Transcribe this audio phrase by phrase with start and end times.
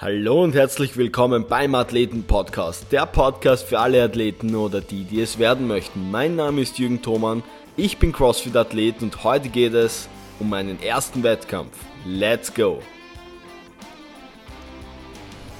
[0.00, 5.20] Hallo und herzlich willkommen beim Athleten Podcast, der Podcast für alle Athleten oder die, die
[5.20, 6.12] es werden möchten.
[6.12, 7.42] Mein Name ist Jürgen Thoman,
[7.76, 10.08] ich bin CrossFit Athlet und heute geht es
[10.38, 11.72] um meinen ersten Wettkampf.
[12.06, 12.80] Let's go!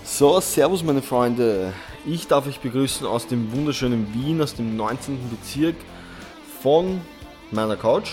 [0.04, 1.73] So, Servus meine Freunde.
[2.07, 5.18] Ich darf euch begrüßen aus dem wunderschönen Wien, aus dem 19.
[5.30, 5.75] Bezirk
[6.62, 7.00] von
[7.50, 8.12] meiner Couch.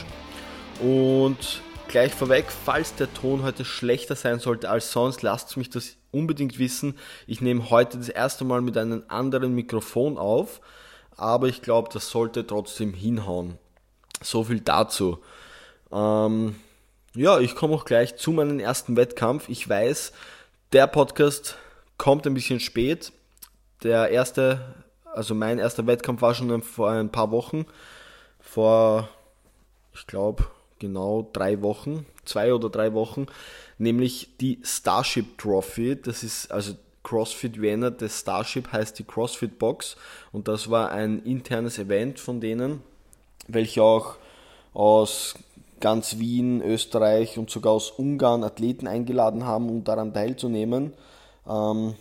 [0.82, 1.62] Und
[1.96, 6.60] gleich vorweg, falls der Ton heute schlechter sein sollte als sonst, lasst mich das unbedingt
[6.60, 6.98] wissen.
[7.26, 10.60] Ich nehme heute das erste Mal mit einem anderen Mikrofon auf,
[11.16, 13.58] aber ich glaube, das sollte trotzdem hinhauen.
[14.22, 15.20] So viel dazu.
[15.90, 16.58] Ähm,
[17.14, 19.48] ja, ich komme auch gleich zu meinem ersten Wettkampf.
[19.48, 20.12] Ich weiß,
[20.74, 21.58] der Podcast
[21.98, 23.14] kommt ein bisschen spät.
[23.84, 27.66] Der erste, also mein erster Wettkampf war schon vor ein paar Wochen.
[28.42, 29.08] Vor,
[29.94, 30.46] ich glaube,
[30.86, 33.28] genau drei Wochen, zwei oder drei Wochen
[33.78, 36.00] nämlich die Starship Trophy.
[36.02, 39.96] Das ist also CrossFit Vienna, das Starship heißt die CrossFit Box
[40.32, 42.82] und das war ein internes Event von denen,
[43.48, 44.16] welche auch
[44.74, 45.36] aus
[45.80, 50.94] ganz Wien, Österreich und sogar aus Ungarn Athleten eingeladen haben, um daran teilzunehmen.
[51.48, 51.94] Ähm,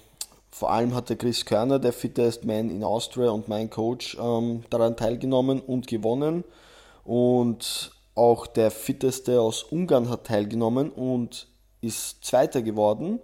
[0.50, 4.64] vor allem hat der Chris Körner, der Fittest Man in Austria und mein Coach, ähm,
[4.70, 6.44] daran teilgenommen und gewonnen.
[7.04, 11.48] Und auch der Fitteste aus Ungarn hat teilgenommen und
[11.80, 13.20] ist Zweiter geworden.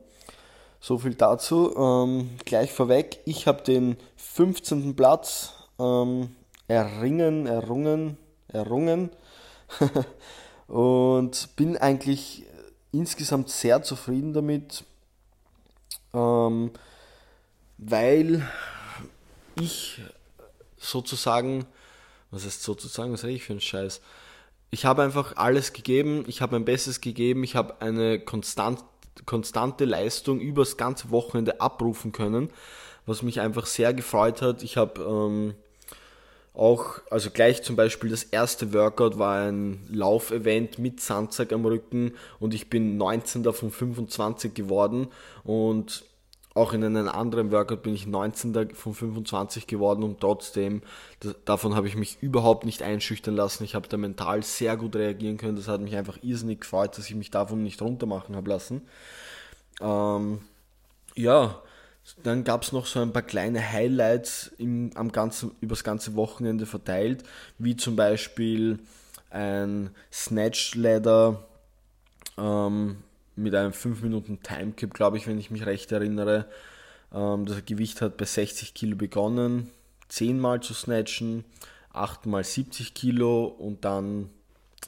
[0.81, 1.77] So viel dazu.
[1.77, 4.97] Ähm, gleich vorweg, ich habe den 15.
[4.97, 6.35] Platz ähm,
[6.69, 8.17] erringen, errungen,
[8.49, 9.11] errungen
[10.67, 12.45] und bin eigentlich
[12.93, 14.85] insgesamt sehr zufrieden damit,
[16.13, 16.73] ähm,
[17.79, 18.49] weil
[19.61, 20.01] ich
[20.79, 21.67] sozusagen,
[22.31, 24.01] was heißt sozusagen, was rede ich für einen Scheiß?
[24.71, 28.85] Ich habe einfach alles gegeben, ich habe mein Bestes gegeben, ich habe eine konstant,
[29.27, 32.51] konstante Leistung übers ganze Wochenende abrufen können,
[33.07, 34.63] was mich einfach sehr gefreut hat.
[34.63, 35.55] Ich habe ähm,
[36.55, 42.15] auch, also gleich zum Beispiel das erste Workout war ein Laufevent mit Sandsack am Rücken
[42.39, 43.53] und ich bin 19.
[43.53, 45.09] von 25 geworden
[45.43, 46.05] und
[46.55, 48.75] auch in einem anderen Workout bin ich 19.
[48.75, 50.83] von 25 geworden und trotzdem,
[51.45, 53.63] davon habe ich mich überhaupt nicht einschüchtern lassen.
[53.63, 55.57] Ich habe da mental sehr gut reagieren können.
[55.57, 58.83] Das hat mich einfach irrsinnig gefreut, dass ich mich davon nicht runtermachen habe lassen.
[59.81, 60.41] Ähm,
[61.15, 61.63] ja,
[62.25, 66.67] dann gab es noch so ein paar kleine Highlights im, am ganzen, übers ganze Wochenende
[66.67, 67.23] verteilt,
[67.59, 68.81] wie zum Beispiel
[69.31, 71.45] ein Snatch Ladder
[72.37, 72.97] ähm,
[73.43, 76.47] mit einem 5 Minuten Timecap, glaube ich, wenn ich mich recht erinnere.
[77.13, 79.71] Ähm, das Gewicht hat bei 60 Kilo begonnen,
[80.09, 81.45] 10 mal zu snatchen,
[81.93, 84.31] 8 mal 70 Kilo und dann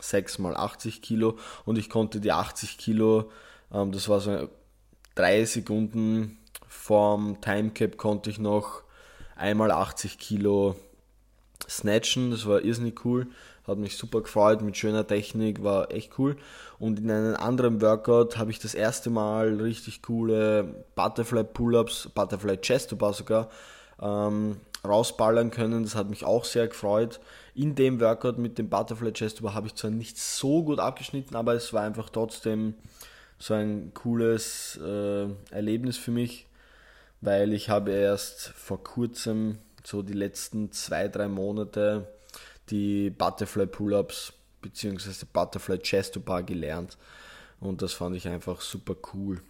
[0.01, 3.31] 6 mal 80 Kilo und ich konnte die 80 Kilo,
[3.73, 4.49] ähm, das war so
[5.15, 8.83] 3 Sekunden vorm Timecap konnte ich noch
[9.37, 10.75] einmal 80 Kilo
[11.69, 13.29] snatchen, das war irrsinnig cool
[13.67, 16.37] hat mich super gefreut mit schöner Technik, war echt cool.
[16.79, 22.59] Und in einem anderen Workout habe ich das erste Mal richtig coole Butterfly Pull-Ups, Butterfly
[22.59, 23.49] Chest to sogar,
[24.01, 25.85] ähm, rausballern können.
[25.85, 27.21] Das hat mich auch sehr gefreut.
[27.55, 31.37] In dem Workout mit dem Butterfly Chest Bar habe ich zwar nicht so gut abgeschnitten,
[31.37, 32.75] aber es war einfach trotzdem
[33.39, 36.47] so ein cooles äh, Erlebnis für mich,
[37.21, 42.09] weil ich habe erst vor kurzem, so die letzten zwei, drei Monate,
[42.71, 45.27] die Butterfly Pull-Ups bzw.
[45.33, 46.97] Butterfly Chest to Bar gelernt
[47.61, 49.41] und das fand ich einfach super cool.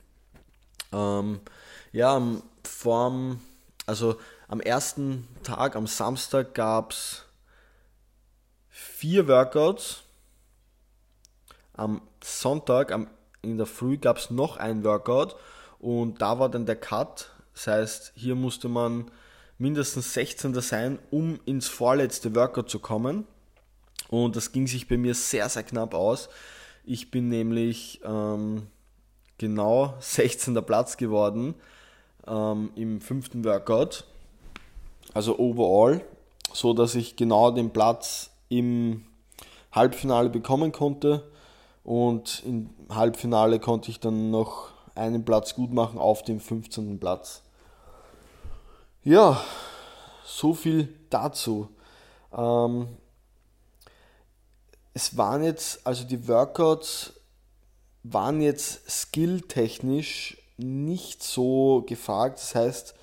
[0.92, 1.40] Ähm,
[1.92, 2.20] ja,
[2.64, 3.40] vorm,
[3.86, 4.16] also
[4.48, 7.24] am ersten Tag, am Samstag gab es
[8.68, 10.02] vier Workouts.
[11.74, 13.08] Am Sonntag, am,
[13.40, 15.36] in der Früh gab es noch ein Workout
[15.78, 17.30] und da war dann der Cut.
[17.54, 19.10] Das heißt, hier musste man
[19.62, 20.60] mindestens 16.
[20.60, 23.24] sein, um ins vorletzte Workout zu kommen.
[24.08, 26.28] Und das ging sich bei mir sehr, sehr knapp aus.
[26.84, 28.66] Ich bin nämlich ähm,
[29.38, 30.54] genau 16.
[30.66, 31.54] Platz geworden
[32.26, 34.04] ähm, im fünften Workout,
[35.14, 36.04] also overall,
[36.52, 39.04] so dass ich genau den Platz im
[39.70, 41.22] Halbfinale bekommen konnte.
[41.84, 46.98] Und im Halbfinale konnte ich dann noch einen Platz gut machen auf dem 15.
[46.98, 47.42] Platz.
[49.04, 49.42] Ja,
[50.24, 51.68] so viel dazu.
[52.32, 52.86] Ähm,
[54.94, 57.14] es waren jetzt, also die Workouts
[58.04, 62.38] waren jetzt skilltechnisch nicht so gefragt.
[62.38, 62.94] Das heißt,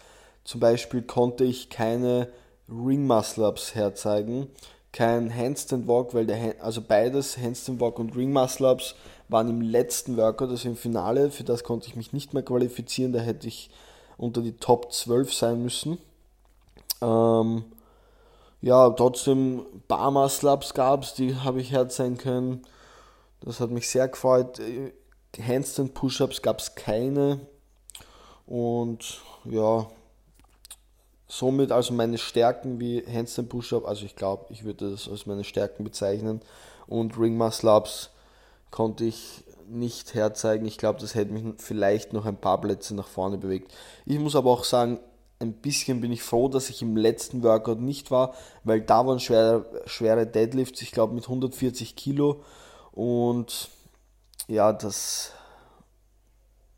[0.45, 2.29] zum Beispiel konnte ich keine
[2.69, 4.47] Ring Muscle Ups herzeigen,
[4.93, 8.95] kein Handstand Walk, weil der, also beides, Handstand Walk und Ring Muscle Ups,
[9.27, 11.29] waren im letzten Workout, also im Finale.
[11.29, 13.69] Für das konnte ich mich nicht mehr qualifizieren, da hätte ich
[14.19, 15.97] unter die Top 12 sein müssen.
[17.01, 17.63] Ähm,
[18.61, 22.63] ja, trotzdem Barma Slaps gab es, die habe ich sein können.
[23.41, 24.59] Das hat mich sehr gefreut.
[25.39, 27.39] Handstand Push-Ups gab es keine.
[28.45, 29.87] Und ja,
[31.27, 35.45] somit also meine Stärken wie Handstand Push-Up, also ich glaube, ich würde das als meine
[35.45, 36.41] Stärken bezeichnen.
[36.87, 38.09] Und Ring Muscle Ups
[38.71, 40.65] konnte ich nicht herzeigen.
[40.65, 43.73] Ich glaube, das hätte mich vielleicht noch ein paar Plätze nach vorne bewegt.
[44.05, 44.99] Ich muss aber auch sagen,
[45.39, 48.33] ein bisschen bin ich froh, dass ich im letzten Workout nicht war,
[48.63, 52.43] weil da waren schwere, schwere Deadlifts, ich glaube mit 140 Kilo.
[52.91, 53.69] Und
[54.47, 55.31] ja, das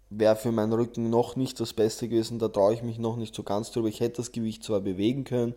[0.10, 2.38] wäre für meinen Rücken noch nicht das Beste gewesen.
[2.38, 3.88] Da traue ich mich noch nicht so ganz drüber.
[3.88, 5.56] Ich hätte das Gewicht zwar bewegen können,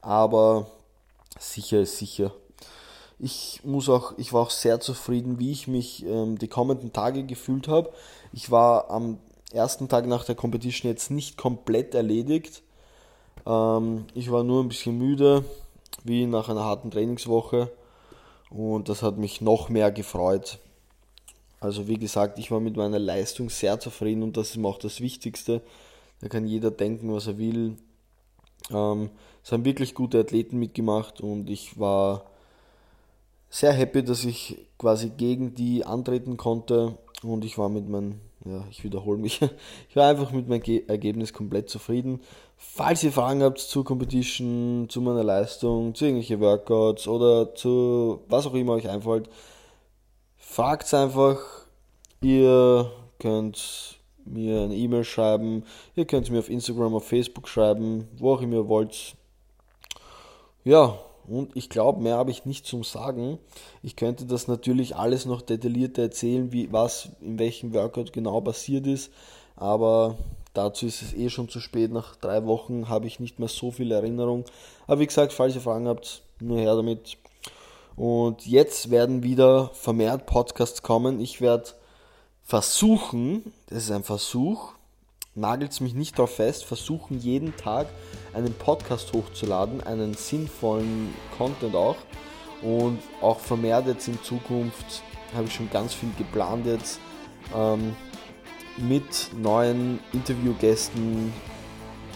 [0.00, 0.70] aber
[1.38, 2.32] sicher ist sicher.
[3.20, 7.24] Ich muss auch, ich war auch sehr zufrieden, wie ich mich ähm, die kommenden Tage
[7.24, 7.90] gefühlt habe.
[8.32, 9.18] Ich war am
[9.52, 12.62] ersten Tag nach der Competition jetzt nicht komplett erledigt.
[13.44, 15.44] Ähm, ich war nur ein bisschen müde,
[16.04, 17.72] wie nach einer harten Trainingswoche.
[18.50, 20.58] Und das hat mich noch mehr gefreut.
[21.60, 24.78] Also wie gesagt, ich war mit meiner Leistung sehr zufrieden und das ist mir auch
[24.78, 25.60] das Wichtigste.
[26.20, 27.76] Da kann jeder denken, was er will.
[28.70, 29.10] Ähm,
[29.42, 32.26] es haben wirklich gute Athleten mitgemacht und ich war
[33.50, 38.64] sehr happy, dass ich quasi gegen die antreten konnte und ich war mit meinem, ja,
[38.70, 39.40] ich wiederhole mich,
[39.88, 42.20] ich war einfach mit meinem Ergebnis komplett zufrieden.
[42.56, 48.46] Falls ihr Fragen habt zur Competition, zu meiner Leistung, zu irgendwelchen Workouts oder zu was
[48.46, 49.28] auch immer euch einfällt,
[50.36, 51.38] fragt einfach.
[52.20, 52.90] Ihr
[53.20, 55.64] könnt mir eine E-Mail schreiben,
[55.94, 59.14] ihr könnt mir auf Instagram, auf Facebook schreiben, wo auch immer ihr wollt.
[60.64, 60.98] Ja,
[61.28, 63.38] und ich glaube, mehr habe ich nicht zum Sagen.
[63.82, 68.86] Ich könnte das natürlich alles noch detaillierter erzählen, wie was in welchem Workout genau passiert
[68.86, 69.12] ist.
[69.56, 70.16] Aber
[70.54, 71.92] dazu ist es eh schon zu spät.
[71.92, 74.44] Nach drei Wochen habe ich nicht mehr so viel Erinnerung.
[74.86, 77.16] Aber wie gesagt, falls ihr Fragen habt, nur her damit.
[77.96, 81.20] Und jetzt werden wieder vermehrt Podcasts kommen.
[81.20, 81.70] Ich werde
[82.44, 84.74] versuchen, das ist ein Versuch,
[85.38, 87.86] nagelt mich nicht darauf fest, versuchen jeden Tag
[88.34, 91.96] einen Podcast hochzuladen, einen sinnvollen Content auch.
[92.62, 95.02] Und auch vermehrt jetzt in Zukunft
[95.34, 96.98] habe ich schon ganz viel geplant jetzt
[97.54, 97.94] ähm,
[98.76, 101.32] mit neuen Interviewgästen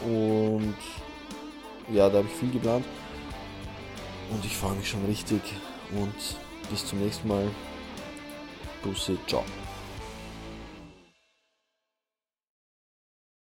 [0.04, 0.76] und
[1.92, 2.84] ja, da habe ich viel geplant.
[4.30, 5.42] Und ich freue mich schon richtig
[5.92, 6.14] und
[6.70, 7.48] bis zum nächsten Mal.
[8.82, 9.44] Bussi, ciao.